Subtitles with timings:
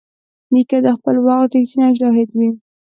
[0.53, 2.49] نیکه د خپل وخت رښتینی شاهد وي.